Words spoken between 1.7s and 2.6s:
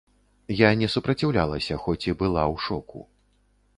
хоць і была